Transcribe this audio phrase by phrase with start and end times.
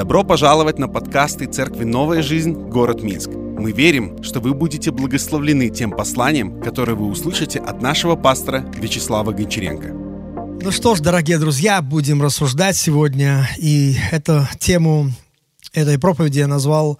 [0.00, 2.54] Добро пожаловать на подкасты Церкви «Новая жизнь.
[2.54, 3.28] Город Минск».
[3.28, 9.32] Мы верим, что вы будете благословлены тем посланием, которое вы услышите от нашего пастора Вячеслава
[9.32, 9.88] Гончаренко.
[10.62, 13.46] Ну что ж, дорогие друзья, будем рассуждать сегодня.
[13.58, 15.12] И эту тему
[15.74, 16.98] этой проповеди я назвал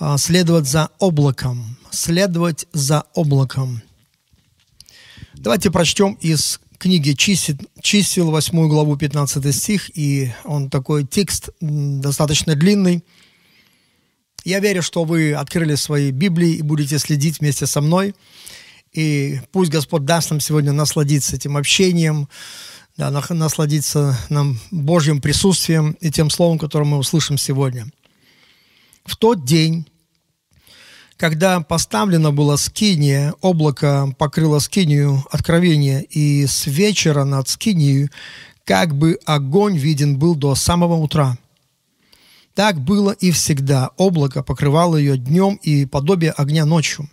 [0.00, 1.76] а, «Следовать за облаком».
[1.90, 3.80] «Следовать за облаком».
[5.34, 12.54] Давайте прочтем из книги чисел, чисел 8 главу 15 стих, и он такой текст достаточно
[12.54, 13.04] длинный.
[14.44, 18.14] Я верю, что вы открыли свои Библии и будете следить вместе со мной.
[18.92, 22.28] И пусть Господь даст нам сегодня насладиться этим общением,
[22.96, 27.86] да, насладиться нам Божьим присутствием и тем словом, которое мы услышим сегодня.
[29.04, 29.86] В тот день
[31.18, 38.08] когда поставлено было скиния, облако покрыло скинию откровения, и с вечера над скинию
[38.64, 41.36] как бы огонь виден был до самого утра.
[42.54, 43.90] Так было и всегда.
[43.96, 47.08] Облако покрывало ее днем и подобие огня ночью.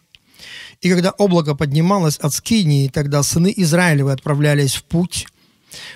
[0.82, 5.28] И когда облако поднималось от скинии, тогда сыны Израилевы отправлялись в путь,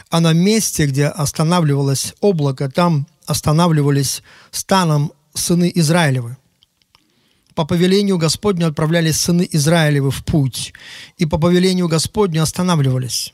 [0.09, 6.37] а на месте, где останавливалось облако, там останавливались станом сыны Израилевы
[7.59, 10.73] по повелению Господню отправлялись сыны Израилевы в путь,
[11.17, 13.33] и по повелению Господню останавливались.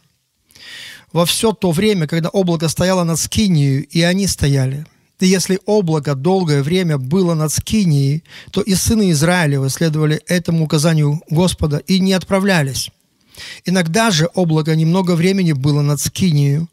[1.13, 4.87] Во все то время, когда облако стояло над Скинию, и они стояли.
[5.19, 11.21] И если облако долгое время было над Скинией, то и сыны Израилевы следовали этому указанию
[11.29, 12.89] Господа и не отправлялись.
[13.63, 16.67] Иногда же облако немного времени было над Скинией.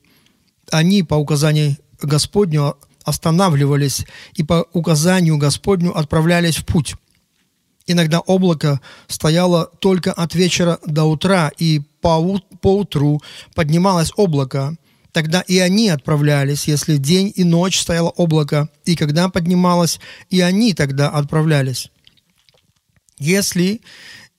[0.70, 6.94] Они по указанию Господню останавливались и по указанию Господню отправлялись в путь.
[7.86, 13.20] Иногда облако стояло только от вечера до утра, и по, по утру
[13.54, 14.76] поднималось облако.
[15.12, 20.72] Тогда и они отправлялись, если день и ночь стояло облако, и когда поднималось, и они
[20.74, 21.90] тогда отправлялись.
[23.18, 23.82] Если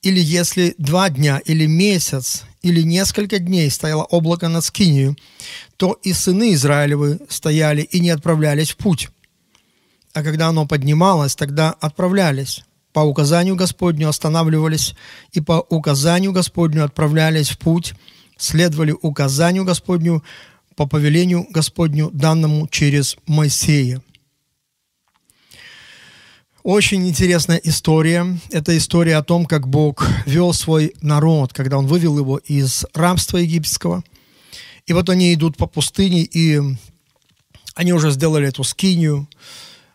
[0.02, 5.16] или если два дня, или месяц, или несколько дней стояло облако над Скинию,
[5.78, 9.10] то и сыны Израилевы стояли и не отправлялись в путь.
[10.14, 14.96] А когда оно поднималось, тогда отправлялись по указанию Господню останавливались
[15.32, 17.94] и по указанию Господню отправлялись в путь,
[18.38, 20.24] следовали указанию Господню
[20.76, 24.02] по повелению Господню, данному через Моисея.
[26.64, 28.40] Очень интересная история.
[28.50, 33.38] Это история о том, как Бог вел свой народ, когда Он вывел его из рабства
[33.38, 34.04] египетского.
[34.86, 36.62] И вот они идут по пустыне, и
[37.76, 39.28] они уже сделали эту скинию,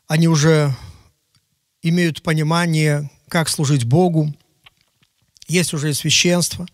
[0.08, 0.75] они уже
[1.82, 4.34] имеют понимание, как служить Богу.
[5.46, 6.66] Есть уже и священство.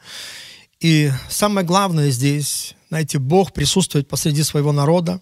[0.81, 5.20] И самое главное здесь, знаете, Бог присутствует посреди своего народа,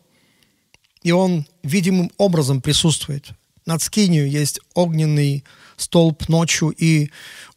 [1.03, 3.31] и Он видимым образом присутствует.
[3.67, 5.45] Над Скинию есть огненный
[5.77, 7.11] столб ночью и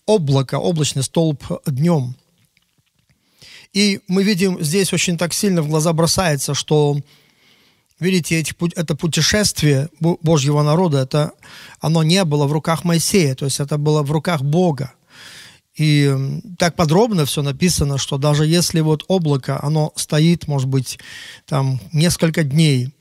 [0.05, 2.15] облако, облачный столб днем.
[3.73, 6.97] И мы видим, здесь очень так сильно в глаза бросается, что
[7.99, 11.31] Видите, эти, это путешествие Божьего народа, это,
[11.79, 14.93] оно не было в руках Моисея, то есть это было в руках Бога.
[15.77, 16.13] И
[16.57, 20.99] так подробно все написано, что даже если вот облако, оно стоит, может быть,
[21.45, 22.93] там несколько дней,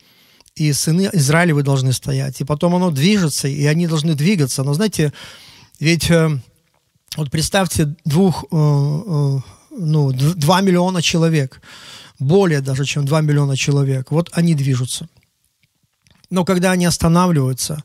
[0.54, 4.62] и сыны Израилевы должны стоять, и потом оно движется, и они должны двигаться.
[4.62, 5.12] Но знаете,
[5.81, 6.38] ведь э,
[7.16, 9.38] вот представьте двух, э, э,
[9.77, 11.60] ну, два миллиона человек–
[12.19, 15.08] более даже, чем 2 миллиона человек, вот они движутся.
[16.30, 17.82] Но когда они останавливаются,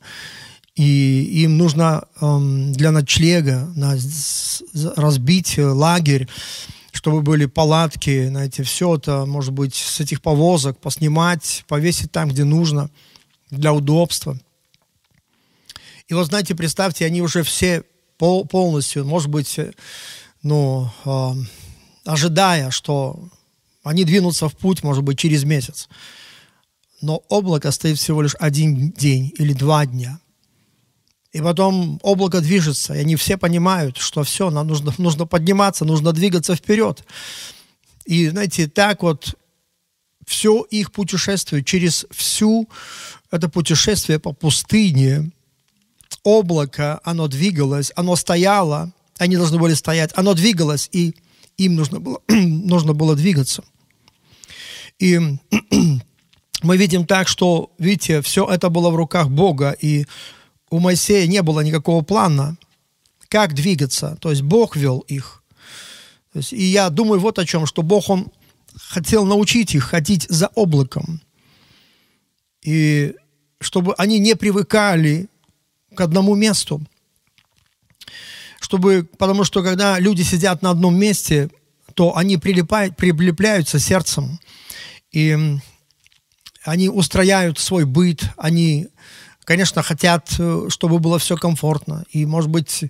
[0.76, 3.98] и им нужно эм, для ночлега на,
[4.96, 6.28] разбить лагерь,
[6.92, 12.44] чтобы были палатки, знаете, все это, может быть, с этих повозок поснимать, повесить там, где
[12.44, 12.90] нужно,
[13.52, 14.40] для удобства.
[16.08, 17.84] И вот, знаете, представьте, они уже все
[18.18, 19.60] пол, полностью, может быть,
[20.42, 21.32] ну, э,
[22.06, 23.30] ожидая, что
[23.84, 25.90] они двинутся в путь, может быть, через месяц.
[27.02, 30.20] Но облако стоит всего лишь один день или два дня.
[31.32, 36.12] И потом облако движется, и они все понимают, что все, нам нужно, нужно подниматься, нужно
[36.12, 37.04] двигаться вперед.
[38.06, 39.36] И, знаете, так вот
[40.26, 42.68] все их путешествие, через всю
[43.32, 45.32] это путешествие по пустыне,
[46.24, 51.16] облако, оно двигалось, оно стояло, они должны были стоять, оно двигалось, и
[51.66, 53.64] им нужно было, нужно было двигаться.
[54.98, 55.20] И
[56.64, 60.06] мы видим так, что, видите, все это было в руках Бога, и
[60.70, 62.58] у Моисея не было никакого плана,
[63.28, 64.18] как двигаться.
[64.22, 65.44] То есть Бог вел их.
[66.34, 68.28] есть, и я думаю вот о чем, что Бог, Он
[68.76, 71.22] хотел научить их ходить за облаком.
[72.64, 73.16] И
[73.62, 75.28] чтобы они не привыкали
[75.96, 76.82] к одному месту.
[78.60, 81.50] Чтобы, потому что когда люди сидят на одном месте,
[81.94, 84.40] то они прилипают, прилепляются сердцем.
[85.12, 85.38] И
[86.64, 88.90] они устрояют свой быт, они,
[89.44, 92.06] конечно, хотят, э, чтобы было все комфортно.
[92.12, 92.84] И, может быть,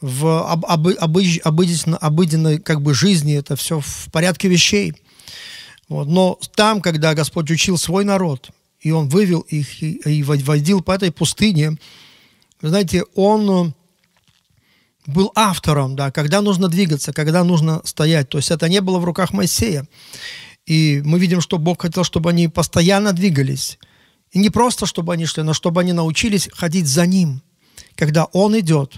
[0.00, 4.94] в об, об, обыденной, обыденной как бы жизни это все в порядке вещей.
[5.88, 6.08] Вот.
[6.08, 10.92] Но там, когда Господь учил свой народ, и Он вывел их и, и водил по
[10.92, 11.78] этой пустыне,
[12.60, 13.74] знаете, Он
[15.06, 18.28] был автором, да, когда нужно двигаться, когда нужно стоять.
[18.28, 19.86] То есть это не было в руках Моисея.
[20.66, 23.78] И мы видим, что Бог хотел, чтобы они постоянно двигались.
[24.32, 27.42] И не просто, чтобы они шли, но чтобы они научились ходить за Ним.
[27.94, 28.94] Когда Он идет,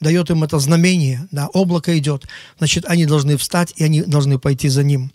[0.00, 2.26] дает им это знамение, да, облако идет,
[2.58, 5.12] значит, они должны встать, и они должны пойти за Ним.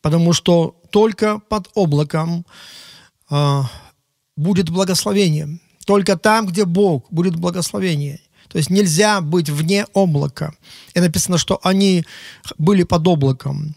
[0.00, 2.46] Потому что только под облаком
[3.30, 3.62] э,
[4.36, 5.58] будет благословение.
[5.86, 8.20] Только там, где Бог, будет благословение.
[8.48, 10.54] То есть нельзя быть вне облака.
[10.94, 12.04] И написано, что они
[12.58, 13.74] были под облаком.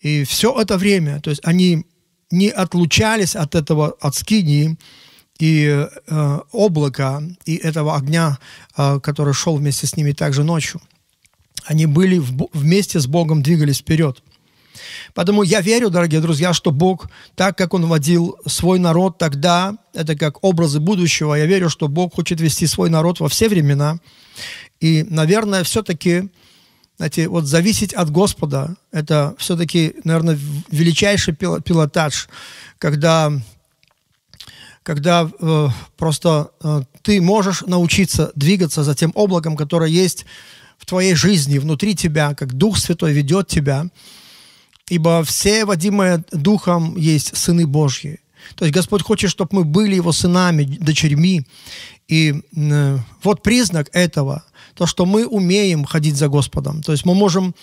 [0.00, 1.86] И все это время, то есть они
[2.30, 4.76] не отлучались от этого, от скинии
[5.38, 8.38] и э, облака, и этого огня,
[8.76, 10.80] э, который шел вместе с ними также ночью.
[11.64, 14.22] Они были в, вместе с Богом, двигались вперед.
[15.14, 20.16] Поэтому я верю, дорогие друзья, что Бог, так как Он водил свой народ тогда, это
[20.16, 23.98] как образы будущего, я верю, что Бог хочет вести свой народ во все времена.
[24.80, 26.28] И, наверное, все-таки,
[26.96, 30.38] знаете, вот зависеть от Господа, это все-таки, наверное,
[30.70, 32.28] величайший пилотаж,
[32.78, 33.32] когда
[34.84, 40.26] когда э, просто э, ты можешь научиться двигаться за тем облаком, которое есть
[40.76, 43.86] в твоей жизни, внутри тебя, как Дух Святой ведет тебя,
[44.88, 48.20] ибо все водимые Духом есть сыны Божьи.
[48.56, 51.46] То есть Господь хочет, чтобы мы были Его сынами, дочерьми.
[52.08, 54.44] И э, вот признак этого,
[54.74, 56.82] то, что мы умеем ходить за Господом.
[56.82, 57.54] То есть мы можем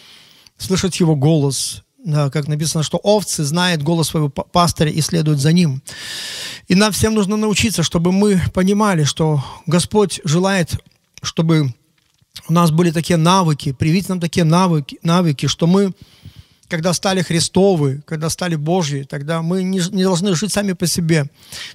[0.57, 5.53] слышать Его голос, да, как написано, что овцы знают голос своего пастыря и следуют за
[5.53, 5.83] ним.
[6.67, 10.83] И нам всем нужно научиться, чтобы мы понимали, что Господь желает,
[11.21, 11.73] чтобы
[12.47, 15.93] у нас были такие навыки, привить нам такие навыки, навыки что мы
[16.71, 21.25] когда стали Христовы, когда стали Божьи, тогда мы не, не должны жить сами по себе.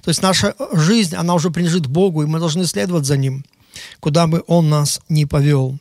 [0.01, 3.45] То есть наша жизнь, она уже принадлежит Богу, и мы должны следовать за Ним,
[3.99, 5.77] куда бы Он нас ни повел.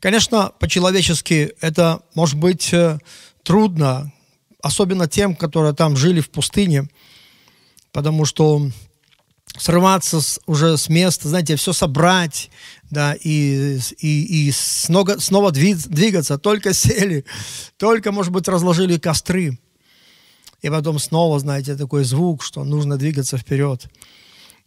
[0.00, 2.98] Конечно, по-человечески это может быть э,
[3.44, 4.12] трудно,
[4.60, 6.88] особенно тем, которые там жили в пустыне,
[7.92, 8.68] потому что
[9.58, 12.50] срываться с, уже с места, знаете, все собрать,
[12.90, 17.24] да, и, и, и снова, снова двигаться, только сели,
[17.76, 19.58] только, может быть, разложили костры.
[20.62, 23.86] И потом снова, знаете, такой звук, что нужно двигаться вперед.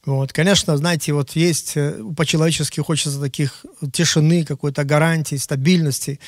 [0.06, 0.32] Вот.
[0.32, 6.20] Конечно, знаете, вот есть э, по-человечески хочется таких тишины, какой-то гарантии, стабильности.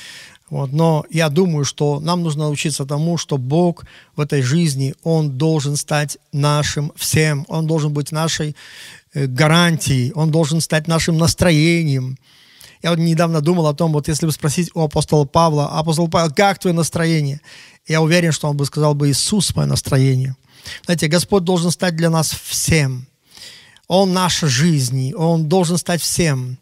[0.51, 0.74] Вот.
[0.74, 3.86] Но я думаю, что нам нужно научиться тому, что Бог
[4.18, 7.45] в этой жизни, Он должен стать нашим всем.
[7.48, 8.56] Он должен быть нашей
[9.13, 10.12] э, гарантией.
[10.13, 12.18] Он должен стать нашим настроением.
[12.83, 16.33] Я вот недавно думал о том, вот если бы спросить у апостола Павла, апостол Павел,
[16.33, 17.39] как твое настроение?
[17.88, 20.36] Я уверен, что он бы сказал бы, Иисус, мое настроение.
[20.83, 23.08] Знаете, Господь должен стать для нас всем.
[23.88, 26.58] Он наша жизнь, Он должен стать всем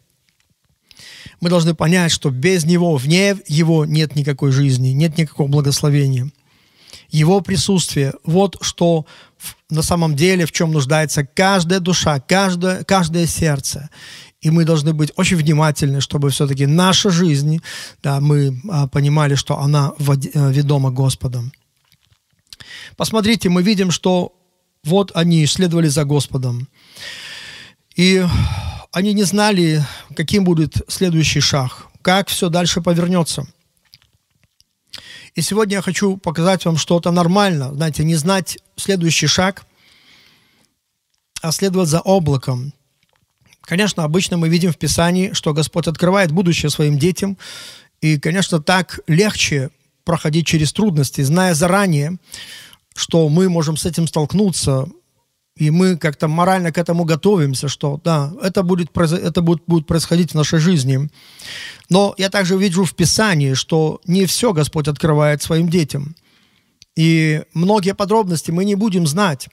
[1.40, 6.30] мы должны понять, что без Него, вне Его нет никакой жизни, нет никакого благословения.
[7.10, 9.06] Его присутствие, вот что
[9.68, 13.90] на самом деле, в чем нуждается каждая душа, каждое, каждое сердце.
[14.40, 17.60] И мы должны быть очень внимательны, чтобы все-таки наша жизнь,
[18.02, 21.52] да, мы а, понимали, что она э, ведома Господом.
[22.96, 24.32] Посмотрите, мы видим, что
[24.82, 26.68] вот они следовали за Господом.
[27.96, 28.24] И
[28.92, 29.84] они не знали,
[30.16, 33.46] каким будет следующий шаг, как все дальше повернется.
[35.34, 39.64] И сегодня я хочу показать вам что-то нормально, знаете, не знать следующий шаг,
[41.40, 42.72] а следовать за облаком.
[43.60, 47.38] Конечно, обычно мы видим в Писании, что Господь открывает будущее своим детям,
[48.00, 49.70] и, конечно, так легче
[50.04, 52.18] проходить через трудности, зная заранее,
[52.96, 54.88] что мы можем с этим столкнуться,
[55.60, 60.32] и мы как-то морально к этому готовимся, что да, это будет, это будет, будет происходить
[60.32, 61.10] в нашей жизни.
[61.90, 66.16] Но я также вижу в Писании, что не все Господь открывает своим детям.
[66.96, 69.48] И многие подробности мы не будем знать.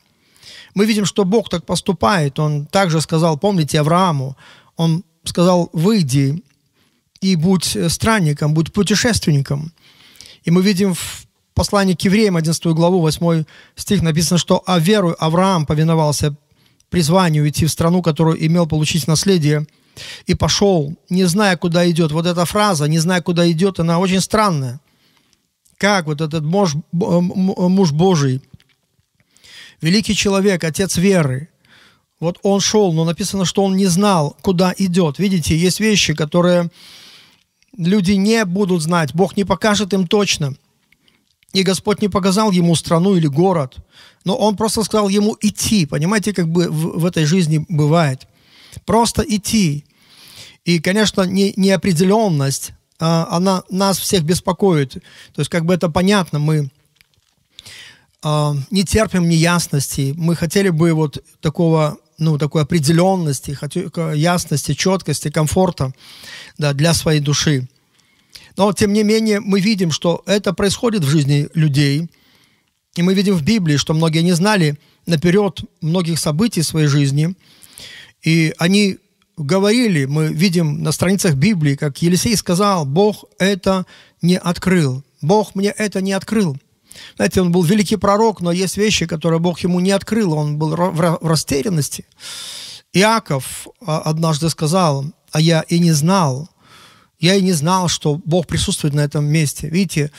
[0.74, 2.40] Мы видим, что Бог так поступает.
[2.40, 4.38] Он также сказал, помните Аврааму,
[4.78, 6.42] он сказал, выйди
[7.20, 9.74] и будь странником, будь путешественником.
[10.46, 11.27] И мы видим в
[11.58, 13.44] послании к евреям, 11 главу, 8
[13.76, 16.36] стих написано, что «А веру Авраам повиновался
[16.90, 19.66] призванию идти в страну, которую имел получить наследие,
[20.28, 22.12] и пошел, не зная, куда идет».
[22.12, 24.80] Вот эта фраза «не зная, куда идет», она очень странная.
[25.78, 28.42] Как вот этот муж, муж Божий,
[29.82, 31.50] великий человек, отец веры,
[32.20, 35.20] вот он шел, но написано, что он не знал, куда идет.
[35.20, 36.70] Видите, есть вещи, которые
[37.78, 40.54] люди не будут знать, Бог не покажет им точно.
[41.58, 43.78] И Господь не показал ему страну или город,
[44.26, 45.88] но Он просто сказал ему идти.
[45.88, 48.28] Понимаете, как бы в, в этой жизни бывает.
[48.86, 49.84] Просто идти.
[50.66, 54.94] И, конечно, не, неопределенность, а, она нас всех беспокоит.
[55.34, 56.70] То есть, как бы это понятно, мы
[58.22, 60.14] а, не терпим неясности.
[60.16, 63.58] Мы хотели бы вот такого ну, такой определенности,
[64.16, 65.92] ясности, четкости, комфорта
[66.60, 67.68] да, для своей души.
[68.58, 72.10] Но, тем не менее, мы видим, что это происходит в жизни людей.
[72.96, 77.36] И мы видим в Библии, что многие не знали наперед многих событий своей жизни.
[78.24, 78.98] И они
[79.38, 83.86] говорили, мы видим на страницах Библии, как Елисей сказал, Бог это
[84.24, 85.04] не открыл.
[85.22, 86.58] Бог мне это не открыл.
[87.16, 90.76] Знаете, он был великий пророк, но есть вещи, которые Бог ему не открыл, он был
[90.76, 92.06] в растерянности.
[92.92, 96.50] Иаков а, однажды сказал, а я и не знал,
[97.20, 99.70] я и не знал, что Бог присутствует на этом месте.
[99.70, 100.12] Видите,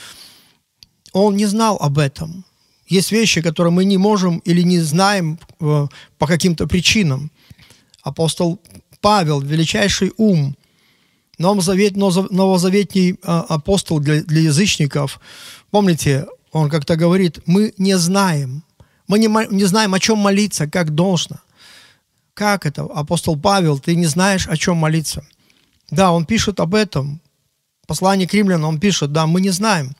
[1.13, 2.45] он не знал об этом.
[2.87, 5.87] Есть вещи, которые мы не можем или не знаем э,
[6.17, 7.31] по каким-то причинам.
[8.01, 8.59] Апостол
[9.01, 10.55] Павел, величайший ум,
[11.37, 15.19] новозаветний а, апостол для, язычников,
[15.71, 18.63] помните, он как-то говорит, мы не знаем,
[19.07, 21.37] мы не знаем, о чем молиться, как должно.
[22.33, 22.83] Как это?
[22.83, 25.25] Апостол Павел, ты не знаешь, о чем молиться.
[25.91, 27.21] Да, он пишет об этом.
[27.87, 29.95] Послание к римлянам он пишет, да, мы не знаем.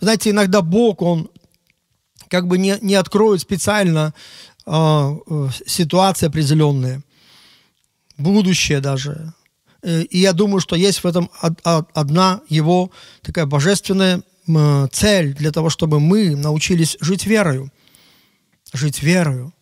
[0.00, 1.30] Вы знаете, иногда Бог, он
[2.28, 4.14] как бы не, не откроет специально
[4.66, 5.16] э,
[5.66, 7.02] ситуации определенные,
[8.16, 9.32] будущее даже.
[9.82, 12.90] Э, и я думаю, что есть в этом одна его
[13.22, 14.22] такая божественная
[14.90, 17.70] цель для того, чтобы мы научились жить верою.
[18.72, 19.52] Жить верою.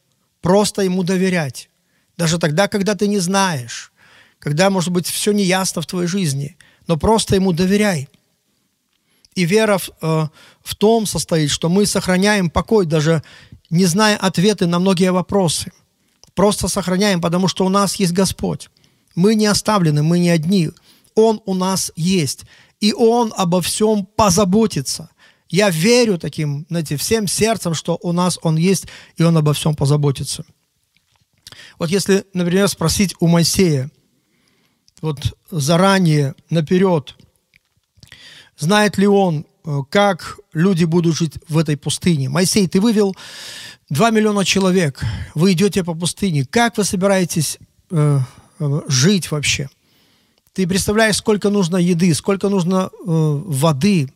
[0.41, 1.71] Просто ему доверять.
[2.17, 3.93] Даже тогда, когда ты не знаешь,
[4.47, 8.09] когда, может быть, все неясно в твоей жизни, но просто ему доверяй.
[9.35, 10.29] И вера в, э,
[10.63, 13.25] в том состоит, что мы сохраняем покой, даже
[13.71, 15.73] не зная ответы на многие вопросы.
[16.35, 18.71] Просто сохраняем, потому что у нас есть Господь.
[19.17, 20.71] Мы не оставлены, мы не одни.
[21.17, 22.45] Он у нас есть
[22.81, 25.11] и Он обо всем позаботится.
[25.49, 28.87] Я верю таким, знаете, всем сердцем, что у нас Он есть,
[29.17, 30.45] и Он обо всем позаботится.
[31.81, 33.91] Вот если, например, спросить у Моисея,
[35.07, 37.15] вот заранее, наперед,
[38.59, 42.29] знает ли он, э, как люди будут жить в этой пустыне.
[42.29, 43.15] Моисей, ты вывел
[43.89, 45.01] 2 миллиона человек,
[45.37, 46.45] вы идете по пустыне.
[46.45, 47.59] Как вы собираетесь
[47.91, 48.19] э,
[48.59, 49.69] э жить вообще?
[50.55, 54.13] Ты представляешь, сколько нужно еды, сколько нужно э, воды,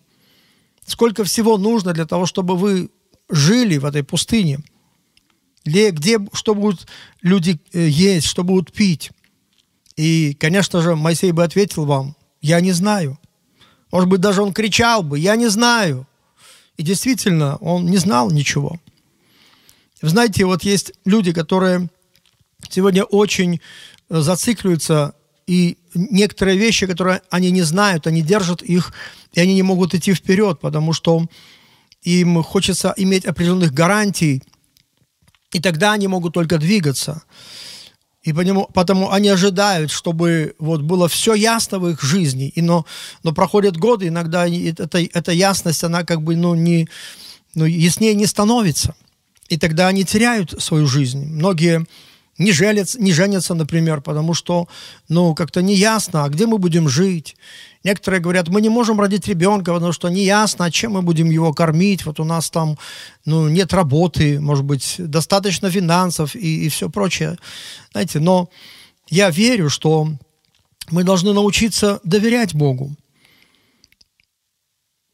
[0.87, 2.91] сколько всего нужно для того, чтобы вы
[3.29, 4.59] жили в этой пустыне.
[5.65, 6.89] Где, где что будут
[7.23, 9.13] люди э, есть, что будут пить.
[10.01, 13.19] И, конечно же, Моисей бы ответил вам, я не знаю.
[13.93, 16.07] Может быть, даже он кричал бы, я не знаю.
[16.79, 18.81] И действительно, он не знал ничего.
[20.01, 21.91] Вы знаете, вот есть люди, которые
[22.71, 23.61] сегодня очень
[24.09, 25.15] э, зацикливаются
[25.47, 28.95] и некоторые вещи, которые они не знают, они держат их,
[29.35, 31.27] и они не могут идти вперед, потому что
[32.05, 34.43] им хочется иметь определенных гарантий,
[35.53, 37.23] и тогда они могут только двигаться.
[38.23, 42.49] И потому, потому они ожидают, чтобы вот было все ясно в их жизни.
[42.55, 42.85] И но,
[43.23, 46.89] но проходят годы, иногда эта, эта ясность, она как бы ну, не,
[47.55, 48.95] ну, яснее не становится.
[49.49, 51.25] И тогда они теряют свою жизнь.
[51.25, 51.87] Многие
[52.37, 54.69] не женятся, не женятся, например, потому что,
[55.09, 57.37] ну, как-то не ясно, а где мы будем жить.
[57.83, 61.31] Некоторые говорят, мы не можем родить ребенка, потому что не ясно, а чем мы будем
[61.31, 62.05] его кормить.
[62.05, 62.77] Вот у нас там,
[63.25, 67.39] ну, нет работы, может быть, достаточно финансов и, и все прочее.
[67.93, 68.51] Знаете, но
[69.09, 70.09] я верю, что
[70.91, 72.95] мы должны научиться доверять Богу.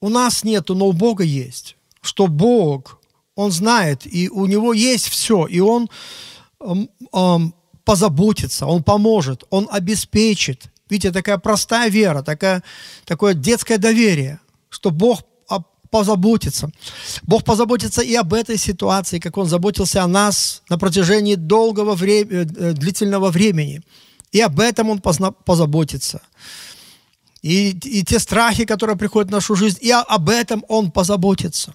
[0.01, 1.77] У нас нету, но у Бога есть.
[2.01, 3.01] Что Бог,
[3.37, 5.89] Он знает, и у Него есть все, и Он
[7.85, 10.73] позаботится, Он поможет, Он обеспечит.
[10.89, 12.63] Видите, такая простая вера, такая,
[13.05, 14.41] такое детское доверие,
[14.71, 15.23] что Бог
[15.91, 16.71] позаботится.
[17.23, 22.41] Бог позаботится и об этой ситуации, как Он заботился о нас на протяжении долгого времени,
[22.41, 23.83] э, длительного времени.
[24.33, 26.21] И об этом Он позаботится.
[27.43, 31.75] и, и те страхи, которые приходят в нашу жизнь, и об этом Он позаботится.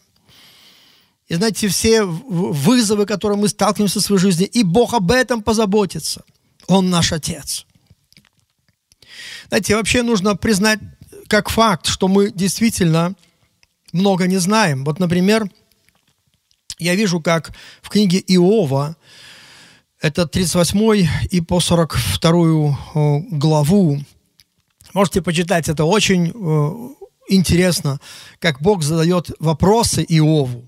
[1.27, 6.24] И знаете, все вызовы, которые мы сталкиваемся в своей жизни, и Бог об этом позаботится.
[6.68, 7.65] Он наш Отец.
[9.51, 10.79] Знаете, вообще нужно признать
[11.27, 13.15] как факт, что мы действительно
[13.91, 14.86] много не знаем.
[14.86, 15.51] Вот, например,
[16.79, 18.96] я вижу, как в книге Иова,
[20.00, 22.77] это 38 и по 42
[23.31, 24.00] главу,
[24.93, 28.00] можете почитать, это очень э, интересно,
[28.39, 30.65] как Бог задает вопросы Иову.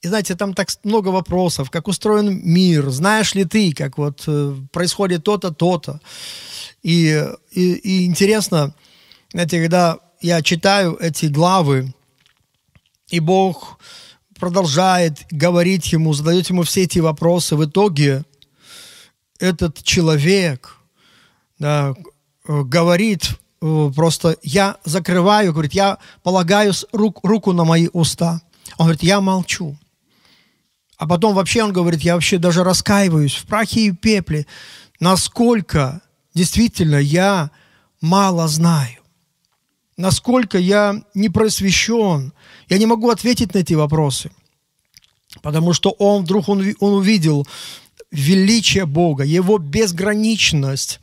[0.00, 4.56] И знаете, там так много вопросов, как устроен мир, знаешь ли ты, как вот э,
[4.72, 6.00] происходит то-то, то-то.
[6.82, 8.74] И, и, и интересно,
[9.32, 11.94] знаете, когда я читаю эти главы,
[13.08, 13.78] и Бог
[14.38, 18.24] продолжает говорить ему, задает ему все эти вопросы, в итоге
[19.38, 20.76] этот человек
[21.58, 21.94] да,
[22.46, 28.40] говорит просто, я закрываю, говорит, я полагаю рук, руку на мои уста.
[28.78, 29.76] Он говорит, я молчу.
[30.96, 34.46] А потом вообще он говорит, я вообще даже раскаиваюсь в прахе и пепле,
[34.98, 36.00] насколько
[36.34, 37.50] действительно я
[38.00, 39.00] мало знаю
[40.00, 42.32] насколько я не просвещен.
[42.68, 44.30] Я не могу ответить на эти вопросы.
[45.42, 47.46] Потому что он вдруг он, он увидел
[48.10, 51.00] величие Бога, его безграничность.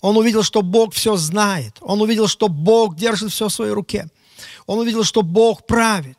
[0.00, 1.76] Он увидел, что Бог все знает.
[1.80, 4.08] Он увидел, что Бог держит все в своей руке.
[4.66, 6.18] Он увидел, что Бог правит.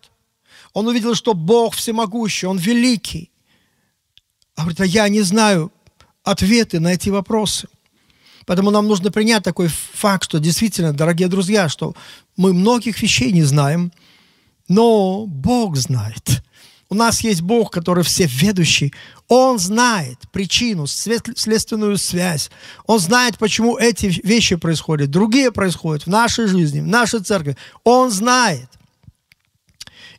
[0.74, 3.32] Он увидел, что Бог всемогущий, Он великий.
[4.56, 5.72] А говорит, а я не знаю
[6.24, 7.68] ответы на эти вопросы.
[8.46, 11.96] Поэтому нам нужно принять такой факт, что действительно, дорогие друзья, что
[12.38, 13.92] мы многих вещей не знаем,
[14.68, 16.44] но Бог знает.
[16.92, 18.94] У нас есть Бог, который все ведущий.
[19.28, 22.50] Он знает причину, следственную связь.
[22.88, 25.12] Он знает, почему эти вещи происходят.
[25.12, 27.56] Другие происходят в нашей жизни, в нашей церкви.
[27.84, 28.70] Он знает.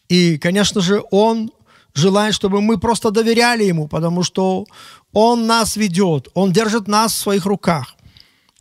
[0.08, 1.50] И, конечно же, Он
[1.92, 4.64] желает, чтобы мы просто доверяли Ему, потому что
[5.12, 7.96] Он нас ведет, Он держит нас в своих руках.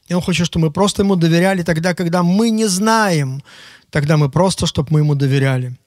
[0.09, 3.41] И Он хочет, чтобы мы просто Ему доверяли тогда, когда мы не знаем.
[3.89, 5.77] Тогда мы просто, чтобы мы Ему доверяли.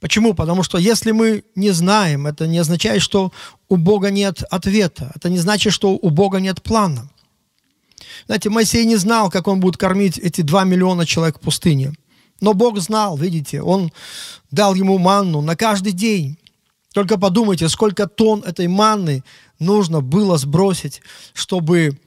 [0.00, 0.34] Почему?
[0.34, 3.32] Потому что если мы не знаем, это не означает, что
[3.68, 5.12] у Бога нет ответа.
[5.14, 7.08] Это не значит, что у Бога нет плана.
[8.26, 11.92] Знаете, Моисей не знал, как он будет кормить эти два миллиона человек в пустыне.
[12.40, 13.92] Но Бог знал, видите, Он
[14.50, 16.38] дал ему манну на каждый день.
[16.92, 19.24] Только подумайте, сколько тонн этой манны
[19.58, 21.02] нужно было сбросить,
[21.32, 21.98] чтобы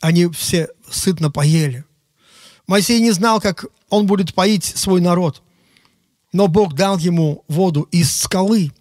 [0.00, 1.84] они все сытно поели.
[2.66, 5.42] Моисей не знал, как он будет поить свой народ,
[6.32, 8.72] но Бог дал ему воду из скалы.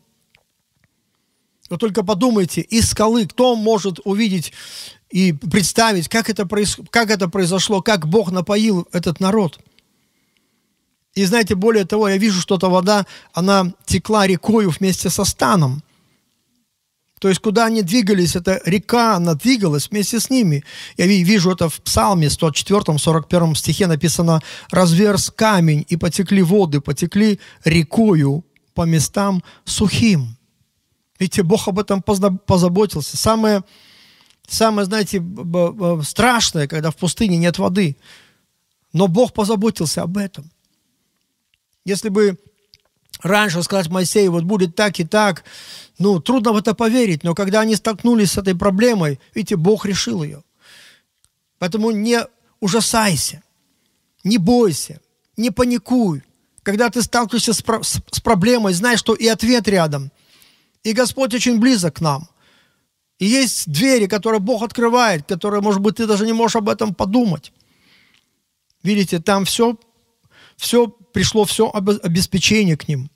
[1.69, 4.53] Вы только подумайте, из скалы кто может увидеть
[5.09, 6.77] и представить, как это, проис...
[6.89, 9.59] как это произошло, как Бог напоил этот народ.
[11.13, 15.81] И знаете, более того, я вижу, что эта вода, она текла рекою вместе со станом.
[17.25, 20.63] То есть, куда они двигались, эта река, она двигалась вместе с ними.
[20.95, 28.45] Я вижу это в Псалме 104-41 стихе написано «Разверз камень, и потекли воды, потекли рекою
[28.75, 30.37] по местам сухим».
[31.17, 33.17] Видите, Бог об этом позаботился.
[33.17, 33.63] Самое,
[34.47, 35.19] самое, знаете,
[36.03, 37.97] страшное, когда в пустыне нет воды.
[38.93, 40.51] Но Бог позаботился об этом.
[41.85, 42.37] Если бы
[43.23, 45.43] раньше сказать Моисею, вот будет так и так,
[45.97, 50.23] ну, трудно в это поверить, но когда они столкнулись с этой проблемой, видите, Бог решил
[50.23, 50.43] ее.
[51.57, 52.19] Поэтому не
[52.59, 53.43] ужасайся,
[54.23, 54.99] не бойся,
[55.37, 56.23] не паникуй.
[56.63, 60.11] Когда ты сталкиваешься с, про- с, проблемой, знай, что и ответ рядом.
[60.83, 62.27] И Господь очень близок к нам.
[63.19, 66.93] И есть двери, которые Бог открывает, которые, может быть, ты даже не можешь об этом
[66.93, 67.53] подумать.
[68.83, 69.77] Видите, там все,
[70.57, 73.09] все пришло, все обеспечение к ним.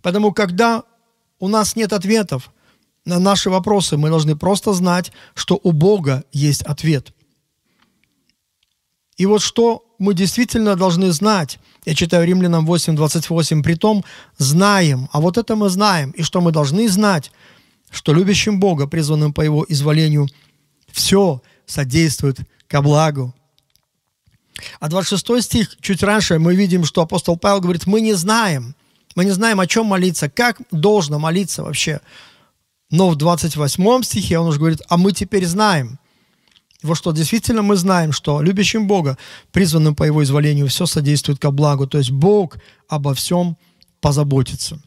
[0.00, 0.84] Потому когда
[1.42, 2.52] у нас нет ответов
[3.04, 3.96] на наши вопросы.
[3.96, 7.12] Мы должны просто знать, что у Бога есть ответ.
[9.16, 14.04] И вот что мы действительно должны знать, я читаю Римлянам 8, 28, при том
[14.38, 17.32] знаем, а вот это мы знаем, и что мы должны знать,
[17.90, 20.28] что любящим Бога, призванным по Его изволению,
[20.92, 23.34] все содействует ко благу.
[24.78, 28.76] А 26 стих, чуть раньше, мы видим, что апостол Павел говорит, мы не знаем,
[29.14, 32.00] мы не знаем, о чем молиться, как должно молиться вообще.
[32.90, 35.98] Но в 28 стихе он уже говорит, а мы теперь знаем.
[36.82, 39.16] Вот что действительно мы знаем, что любящим Бога,
[39.52, 41.86] призванным по Его изволению, все содействует ко благу.
[41.86, 43.56] То есть Бог обо всем
[44.00, 44.80] позаботится.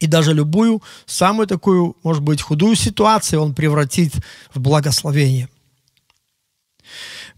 [0.00, 4.14] И даже любую самую такую, может быть, худую ситуацию Он превратит
[4.54, 5.48] в благословение.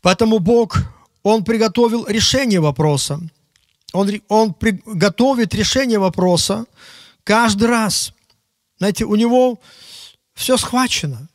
[0.02, 0.82] Поэтому Бог
[1.22, 3.20] Он приготовил решение вопроса.
[3.92, 6.66] Он, он при, готовит решение вопроса
[7.24, 8.12] каждый раз.
[8.78, 9.58] Знаете, у него
[10.34, 11.28] все схвачено.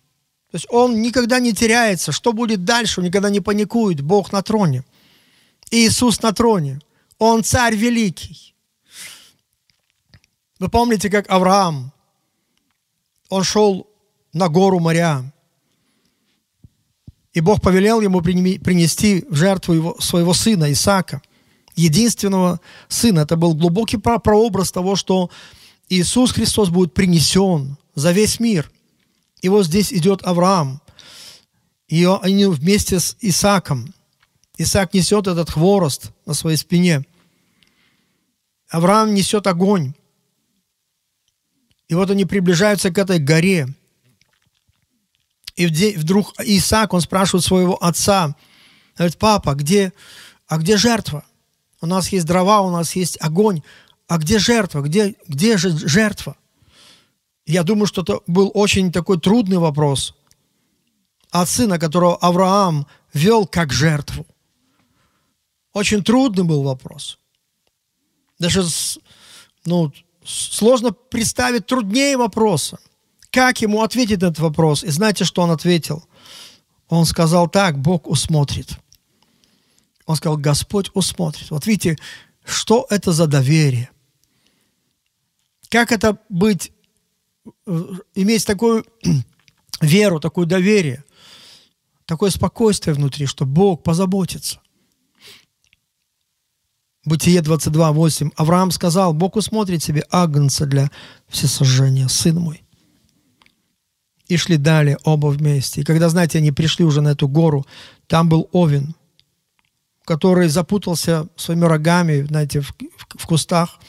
[0.52, 2.12] То есть он никогда не теряется.
[2.12, 4.02] Что будет дальше, он никогда не паникует.
[4.02, 4.84] Бог на троне.
[5.70, 6.80] Иисус на троне.
[7.18, 8.56] Он царь великий.
[10.60, 11.92] Вы помните, как Авраам,
[13.30, 13.88] он шел
[14.32, 15.24] на гору моря,
[17.34, 21.22] и Бог повелел ему принести в жертву его, своего сына Исаака,
[21.76, 23.22] единственного сына.
[23.22, 25.30] Это был глубокий прообраз того, что
[25.90, 28.72] Иисус Христос будет принесен за весь мир.
[29.42, 30.82] И вот здесь идет Авраам,
[31.88, 33.94] и они вместе с Исааком.
[34.58, 37.06] Исаак несет этот хворост на своей спине.
[38.70, 39.94] Авраам несет огонь.
[41.88, 43.68] И вот они приближаются к этой горе.
[45.56, 48.36] И вдруг Исаак, он спрашивает своего отца,
[48.98, 49.94] говорит, папа, где,
[50.48, 51.24] а где жертва?
[51.86, 53.62] У нас есть дрова, у нас есть огонь,
[54.08, 54.82] а где жертва?
[54.82, 56.36] Где, где же жертва?
[57.46, 60.16] Я думаю, что это был очень такой трудный вопрос
[61.30, 64.26] от сына, которого Авраам вел как жертву.
[65.74, 67.20] Очень трудный был вопрос.
[68.40, 68.64] Даже
[69.66, 69.94] ну,
[70.26, 72.80] сложно представить труднее вопроса.
[73.30, 74.84] Как ему ответить на этот вопрос?
[74.84, 76.04] И знаете, что он ответил?
[76.90, 78.80] Он сказал так, Бог усмотрит.
[80.06, 81.50] Он сказал, Господь усмотрит.
[81.50, 81.98] Вот видите,
[82.44, 83.90] что это за доверие?
[85.70, 86.72] Как это быть,
[87.66, 88.86] э, иметь такую
[89.82, 91.04] веру, такое доверие,
[92.06, 94.60] такое спокойствие внутри, что Бог позаботится.
[97.04, 98.32] Бытие 22, 8.
[98.36, 100.90] Авраам сказал, Бог усмотрит себе агнца для
[101.28, 102.64] всесожжения, сын мой.
[104.28, 105.82] И шли далее оба вместе.
[105.82, 107.66] И когда, знаете, они пришли уже на эту гору,
[108.08, 108.96] там был Овен,
[110.06, 113.80] который запутался своими рогами, знаете, в, в, в кустах.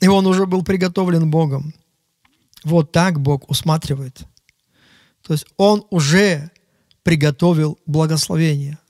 [0.00, 1.74] И он уже был приготовлен Богом.
[2.64, 4.24] Вот так Бог усматривает.
[5.22, 6.50] То есть Он уже
[7.02, 8.78] приготовил благословение–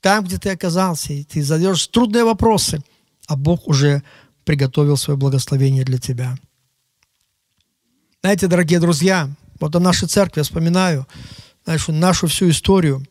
[0.00, 2.82] там, где ты оказался, и ты задаешь трудные вопросы,
[3.26, 4.02] а Бог уже
[4.44, 6.36] приготовил свое благословение для тебя.
[8.22, 9.28] Знаете, дорогие друзья,
[9.60, 11.06] вот о нашей церкви я вспоминаю,
[11.64, 13.04] знаешь, нашу всю историю.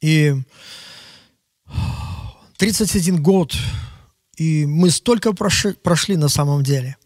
[0.00, 0.34] И
[2.56, 3.54] 31 год,
[4.36, 6.96] и мы столько прошли, прошли на самом деле.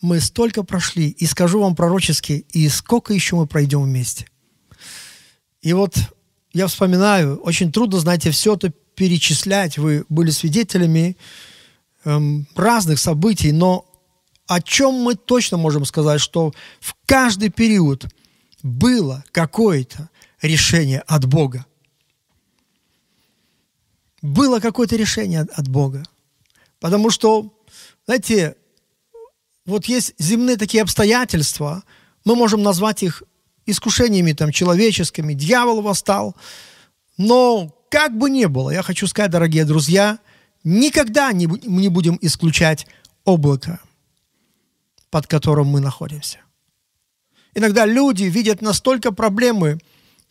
[0.00, 4.26] Мы столько прошли, и скажу вам пророчески, и сколько еще мы пройдем вместе.
[5.62, 5.96] И вот
[6.52, 9.78] я вспоминаю, очень трудно, знаете, все это перечислять.
[9.78, 11.16] Вы были свидетелями
[12.04, 13.86] эм, разных событий, но
[14.46, 18.06] о чем мы точно можем сказать, что в каждый период
[18.62, 20.10] было какое-то
[20.44, 21.66] решение от Бога.
[24.22, 26.02] Было какое-то решение от, Бога.
[26.80, 27.52] Потому что,
[28.06, 28.56] знаете,
[29.66, 31.82] вот есть земные такие обстоятельства,
[32.24, 33.22] мы можем назвать их
[33.66, 36.36] искушениями там, человеческими, дьявол восстал.
[37.16, 40.18] Но как бы ни было, я хочу сказать, дорогие друзья,
[40.62, 42.86] никогда не, не будем исключать
[43.24, 43.80] облако,
[45.10, 46.38] под которым мы находимся.
[47.54, 49.78] Иногда люди видят настолько проблемы,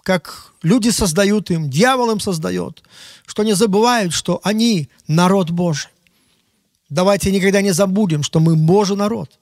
[0.04, 2.84] как люди создают им, дьявол им создает,
[3.26, 5.90] что не забывают, что они народ Божий.
[6.90, 9.40] Давайте никогда не забудем, что мы Божий народ.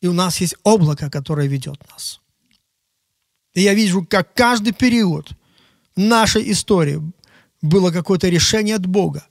[0.00, 2.20] И у нас есть облако, которое ведет нас.
[3.54, 5.30] И я вижу, как каждый период
[5.94, 7.00] нашей истории
[7.60, 9.24] было какое-то решение от Бога.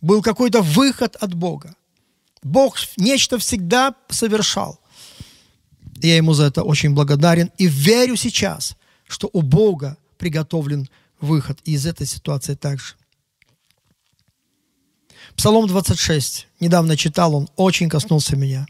[0.00, 1.76] Был какой-то выход от Бога.
[2.42, 4.80] Бог нечто всегда совершал.
[6.00, 8.76] Я ему за это очень благодарен и верю сейчас,
[9.08, 10.88] что у Бога приготовлен
[11.20, 12.94] выход из этой ситуации также.
[15.36, 16.46] Псалом 26.
[16.60, 18.66] Недавно читал, он очень коснулся меня.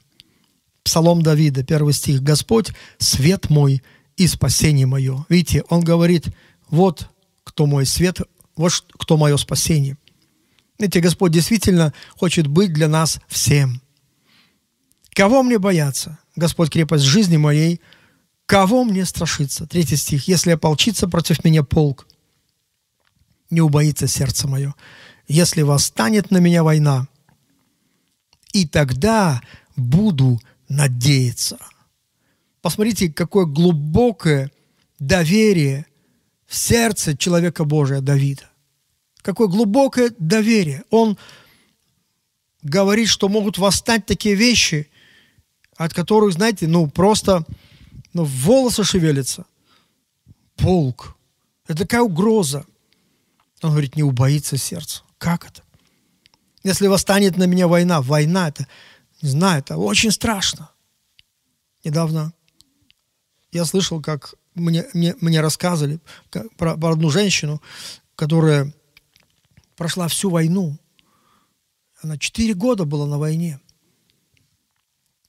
[0.82, 2.22] Псалом Давида, первый стих.
[2.22, 3.82] «Господь, свет мой
[4.16, 5.26] и спасение мое.
[5.28, 6.28] Видите, он говорит,
[6.70, 7.08] вот
[7.44, 8.20] кто мой свет,
[8.56, 9.96] вот кто мое спасение.
[10.78, 13.80] Видите, Господь действительно хочет быть для нас всем.
[15.10, 16.18] Кого мне бояться?
[16.36, 17.80] Господь крепость жизни моей.
[18.48, 19.66] Кого мне страшиться?
[19.66, 20.26] Третий стих.
[20.26, 22.08] Если ополчится против меня полк,
[23.50, 24.74] не убоится сердце мое.
[25.26, 27.08] Если восстанет на меня война,
[28.54, 29.42] и тогда
[29.76, 31.58] буду надеяться.
[32.62, 34.50] Посмотрите, какое глубокое
[34.98, 35.84] доверие
[36.46, 38.48] в сердце человека Божия Давида.
[39.20, 40.84] Какое глубокое доверие.
[40.88, 41.18] Он
[42.62, 44.88] говорит, что могут восстать такие вещи,
[45.76, 47.44] от которых, знаете, ну просто
[48.12, 49.46] ну, волосы шевелятся.
[50.56, 51.16] Полк.
[51.66, 52.64] Это такая угроза.
[53.62, 55.02] Он говорит, не убоится сердце.
[55.18, 55.62] Как это?
[56.62, 58.66] Если восстанет на меня война, война это,
[59.22, 60.70] не знаю, это очень страшно.
[61.84, 62.32] Недавно
[63.52, 66.00] я слышал, как мне, мне, мне рассказывали
[66.56, 67.62] про, про одну женщину,
[68.16, 68.72] которая
[69.76, 70.76] прошла всю войну.
[72.02, 73.60] Она четыре года была на войне.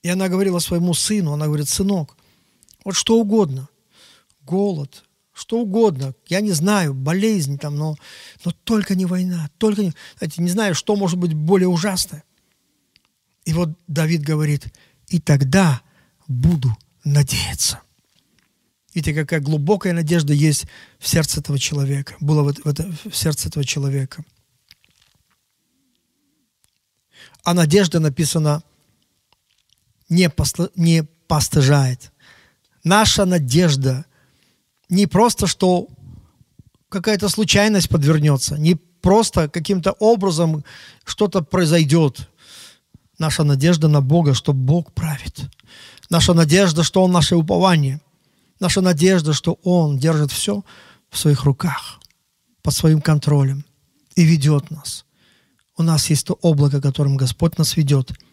[0.02, 2.16] И она говорила своему сыну, она говорит, сынок,
[2.90, 3.70] вот что угодно,
[4.42, 7.96] голод, что угодно, я не знаю, болезнь там, но,
[8.44, 9.94] но только не война, только не...
[10.18, 12.24] Знаете, не знаю, что может быть более ужасное.
[13.46, 14.74] И вот Давид говорит,
[15.08, 15.84] и тогда
[16.28, 17.80] буду надеяться.
[18.96, 20.66] Видите, какая глубокая надежда есть
[20.98, 24.26] в сердце этого человека, была в, это, в сердце этого человека.
[27.44, 28.64] А надежда написана
[30.10, 30.70] не, посл...
[30.76, 32.12] не постыжает.
[32.84, 34.06] Наша надежда
[34.90, 35.88] не просто, что
[36.90, 40.64] какая-то случайность подвернется, не просто каким-то образом
[41.06, 42.30] что-то произойдет.
[43.18, 45.42] Наша надежда на Бога, что Бог правит.
[46.10, 48.02] Наша надежда, что Он наше упование.
[48.60, 50.64] Наша надежда, что Он держит все
[51.10, 52.00] в своих руках,
[52.62, 53.66] под своим контролем
[54.16, 55.06] и ведет нас.
[55.78, 58.12] У нас есть то облако, которым Господь нас ведет–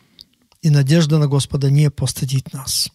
[0.66, 2.90] и надежда на Господа не постыдит нас.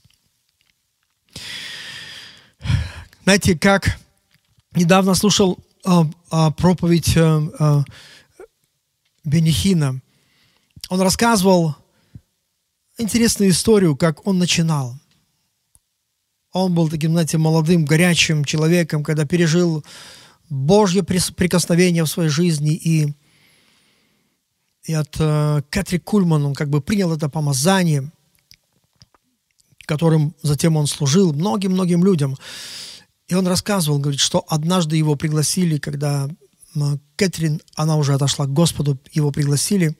[3.23, 3.99] Знаете, как
[4.73, 5.89] недавно слушал э,
[6.31, 7.83] э, проповедь э, э,
[9.23, 10.01] Бенихина,
[10.89, 11.75] он рассказывал
[12.97, 14.97] интересную историю, как он начинал.
[16.51, 19.85] Он был таким, знаете, молодым, горячим человеком, когда пережил
[20.49, 23.13] Божье прикосновение в своей жизни и
[24.83, 28.11] и от э, Кэтри Кульман, он как бы принял это помазание,
[29.85, 32.37] которым затем он служил многим-многим людям.
[33.27, 36.29] И он рассказывал, говорит, что однажды его пригласили, когда
[37.15, 39.95] Кэтрин, она уже отошла к Господу, его пригласили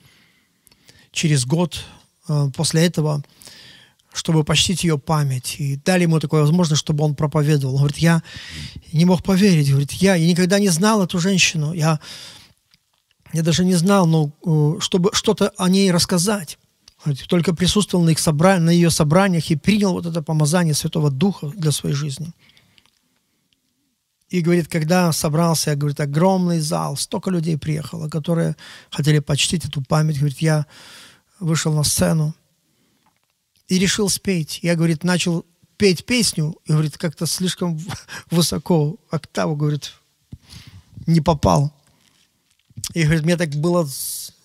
[1.11, 1.83] через год
[2.27, 3.23] э, после этого,
[4.13, 5.55] чтобы почтить ее память.
[5.59, 7.75] И дали ему такую возможность, чтобы он проповедовал.
[7.75, 8.23] Он говорит, я
[8.93, 9.69] не мог поверить.
[9.69, 11.73] Говорит, я, я никогда не знал эту женщину.
[11.73, 11.99] Я
[13.33, 16.57] я даже не знал, ну, э, чтобы что-то о ней рассказать.
[17.27, 18.59] Только присутствовал на, их собра...
[18.59, 22.31] на ее собраниях и принял вот это помазание Святого Духа для своей жизни.
[24.29, 28.55] И говорит, когда собрался, говорит, огромный зал, столько людей приехало, которые
[28.89, 30.19] хотели почтить эту память.
[30.19, 30.65] Говорит, я
[31.39, 32.33] вышел на сцену
[33.67, 34.59] и решил спеть.
[34.61, 35.45] Я, говорит, начал
[35.77, 37.79] петь песню, и, говорит, как-то слишком
[38.29, 39.93] высоко, октаву, говорит,
[41.07, 41.73] не попал.
[42.93, 43.87] И говорит, мне так было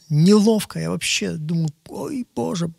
[0.08, 0.78] неловко.
[0.78, 2.70] Я вообще думаю, ой, боже,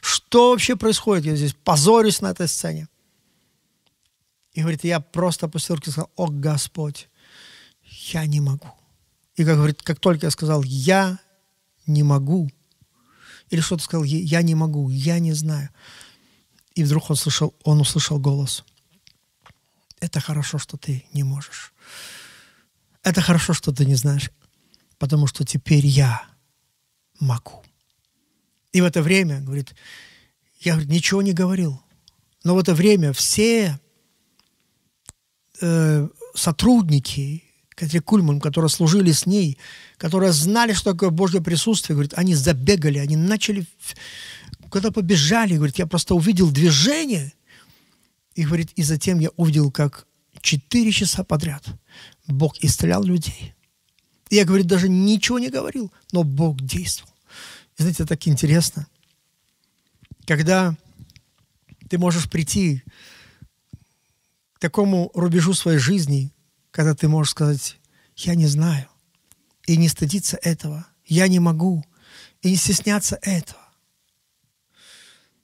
[0.00, 1.24] что вообще происходит?
[1.24, 2.88] Я здесь позорюсь на этой сцене.
[4.52, 7.08] И говорит, я просто опустил руки сказал, о, Господь,
[8.12, 8.68] я не могу.
[9.36, 11.18] И как говорит, как только я сказал, я
[11.86, 12.50] не могу,
[13.48, 15.70] или что-то сказал, я не могу, я не знаю.
[16.74, 18.64] И вдруг он, слышал, он услышал голос.
[20.00, 21.72] Это хорошо, что ты не можешь.
[23.02, 24.30] Это хорошо, что ты не знаешь
[25.02, 26.22] потому что теперь я
[27.22, 27.62] могу.
[28.72, 29.74] И в это время, говорит,
[30.60, 31.80] я говорит, ничего не говорил.
[32.44, 33.78] Но в это время все
[35.60, 39.58] э, сотрудники Катри Кульман, которые служили с ней,
[39.98, 43.66] которые знали, что такое Божье присутствие, говорит, они забегали, они начали,
[44.68, 47.32] куда побежали, говорит, я просто увидел движение,
[48.34, 50.06] и говорит, и затем я увидел, как
[50.40, 51.66] четыре часа подряд
[52.26, 53.54] Бог исцелял людей.
[54.30, 57.11] Я, говорит, даже ничего не говорил, но Бог действовал.
[57.78, 58.86] И знаете, так интересно.
[60.26, 60.76] Когда
[61.88, 62.82] ты можешь прийти
[64.54, 66.32] к такому рубежу своей жизни,
[66.70, 67.78] когда ты можешь сказать,
[68.16, 68.88] я не знаю,
[69.66, 71.84] и не стыдиться этого, я не могу,
[72.40, 73.60] и не стесняться этого.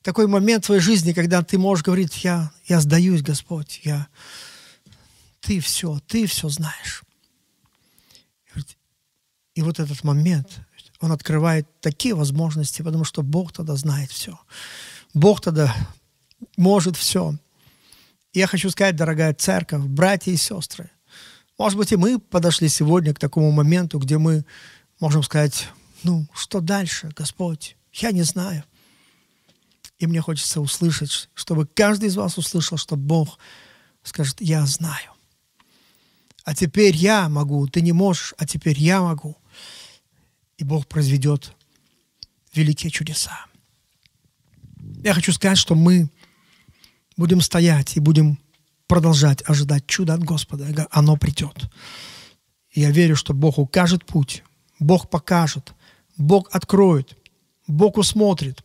[0.02, 4.08] Такой момент в твоей жизни, когда ты можешь говорить, я, я сдаюсь, Господь, я,
[5.40, 7.02] ты все, ты все знаешь.
[9.54, 10.60] И вот этот момент,
[11.00, 14.38] он открывает такие возможности, потому что Бог тогда знает все.
[15.14, 15.74] Бог тогда
[16.56, 17.34] может все.
[18.32, 20.90] Я хочу сказать, дорогая церковь, братья и сестры,
[21.56, 24.44] может быть, и мы подошли сегодня к такому моменту, где мы
[25.00, 25.68] можем сказать,
[26.04, 27.76] ну, что дальше, Господь?
[27.92, 28.62] Я не знаю.
[29.98, 33.38] И мне хочется услышать, чтобы каждый из вас услышал, что Бог
[34.04, 35.12] скажет, я знаю.
[36.44, 39.36] А теперь я могу, ты не можешь, а теперь я могу
[40.58, 41.54] и Бог произведет
[42.52, 43.46] великие чудеса.
[45.04, 46.10] Я хочу сказать, что мы
[47.16, 48.38] будем стоять и будем
[48.86, 50.88] продолжать ожидать чуда от Господа.
[50.90, 51.70] Оно придет.
[52.72, 54.42] Я верю, что Бог укажет путь,
[54.78, 55.72] Бог покажет,
[56.16, 57.16] Бог откроет,
[57.66, 58.62] Бог усмотрит.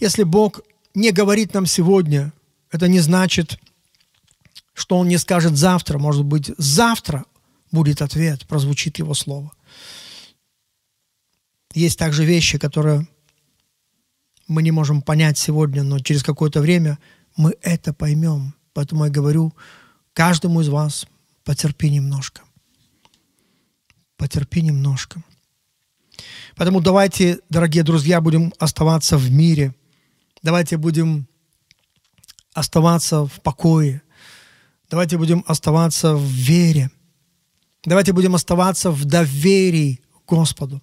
[0.00, 0.60] Если Бог
[0.94, 2.32] не говорит нам сегодня,
[2.70, 3.60] это не значит,
[4.72, 5.98] что Он не скажет завтра.
[5.98, 7.24] Может быть, завтра
[7.70, 9.52] будет ответ, прозвучит Его Слово.
[11.72, 13.06] Есть также вещи, которые
[14.48, 16.98] мы не можем понять сегодня, но через какое-то время
[17.36, 18.54] мы это поймем.
[18.72, 19.54] Поэтому я говорю
[20.12, 21.06] каждому из вас,
[21.44, 22.42] потерпи немножко.
[24.16, 25.22] Потерпи немножко.
[26.56, 29.74] Поэтому давайте, дорогие друзья, будем оставаться в мире.
[30.42, 31.28] Давайте будем
[32.52, 34.02] оставаться в покое.
[34.90, 36.90] Давайте будем оставаться в вере.
[37.84, 40.82] Давайте будем оставаться в доверии Господу.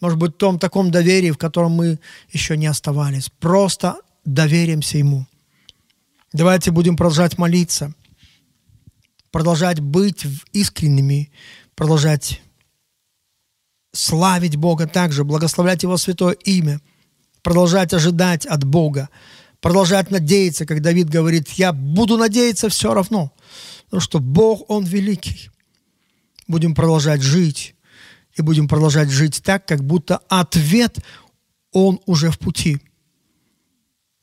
[0.00, 1.98] Может быть, в том таком доверии, в котором мы
[2.30, 3.30] еще не оставались.
[3.40, 5.26] Просто доверимся Ему.
[6.32, 7.92] Давайте будем продолжать молиться,
[9.30, 11.32] продолжать быть искренними,
[11.74, 12.42] продолжать
[13.92, 16.80] славить Бога также, благословлять Его святое имя,
[17.42, 19.08] продолжать ожидать от Бога,
[19.60, 23.32] продолжать надеяться, как Давид говорит, я буду надеяться все равно,
[23.86, 25.50] потому что Бог, Он великий.
[26.46, 27.74] Будем продолжать жить,
[28.38, 30.98] и будем продолжать жить так, как будто ответ,
[31.72, 32.78] он уже в пути.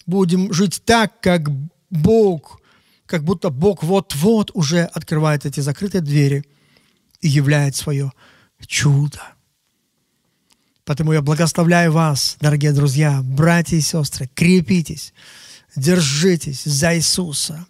[0.06, 1.50] Будем жить так, как
[1.90, 2.62] Бог,
[3.06, 6.46] как будто Бог вот-вот уже открывает эти закрытые двери
[7.22, 8.12] и являет свое
[8.66, 9.22] чудо.
[10.86, 15.14] Поэтому я благословляю вас, дорогие друзья, братья и сестры, крепитесь,
[15.76, 17.66] держитесь за Иисуса,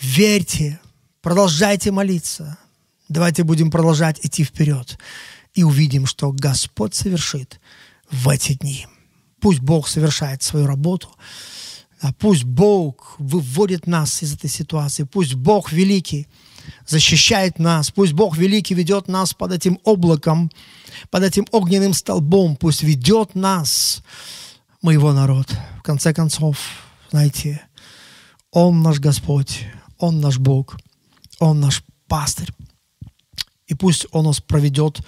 [0.00, 0.80] верьте,
[1.22, 2.58] продолжайте молиться.
[3.08, 4.98] Давайте будем продолжать идти вперед
[5.56, 7.60] и увидим, что Господь совершит
[8.10, 8.86] в эти дни.
[9.40, 11.08] Пусть Бог совершает свою работу,
[12.18, 16.28] пусть Бог выводит нас из этой ситуации, пусть Бог великий
[16.86, 20.50] защищает нас, пусть Бог великий ведет нас под этим облаком,
[21.10, 24.02] под этим огненным столбом, пусть ведет нас,
[24.82, 25.48] мы его народ.
[25.78, 26.58] В конце концов,
[27.10, 27.62] знаете,
[28.50, 29.64] Он наш Господь,
[29.98, 30.76] Он наш Бог,
[31.38, 32.52] Он наш пастырь.
[33.66, 35.00] И пусть Он нас проведет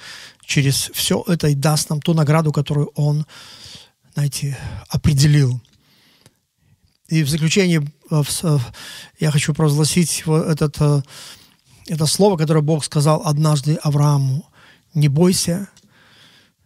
[0.44, 3.26] через все это и даст нам ту награду, которую Он,
[4.14, 5.60] знаете, определил.
[7.08, 8.58] И в заключение э, э,
[9.18, 11.02] я хочу провозгласить этот, э,
[11.86, 14.46] это слово, которое Бог сказал однажды Аврааму.
[14.94, 15.68] Не бойся,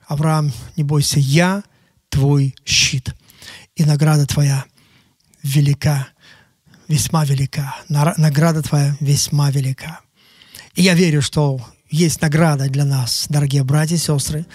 [0.06, 1.62] Авраам, не бойся, я
[2.08, 3.14] твой щит.
[3.76, 4.64] И награда твоя
[5.42, 6.08] велика,
[6.88, 7.76] весьма велика.
[7.88, 10.00] Награда твоя весьма велика.
[10.74, 11.60] И я верю, что
[11.92, 14.46] есть награда для нас, дорогие братья и сестры,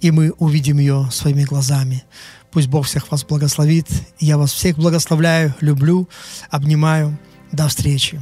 [0.00, 2.04] и мы увидим ее своими глазами.
[2.50, 3.88] Пусть Бог всех вас благословит.
[4.20, 6.08] Я вас всех благословляю, люблю,
[6.50, 7.18] обнимаю.
[7.50, 8.20] До встречи.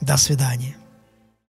[0.00, 0.79] До свидания.